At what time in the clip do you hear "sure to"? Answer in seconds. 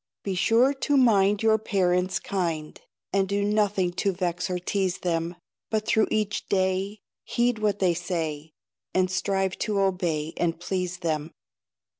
0.33-0.97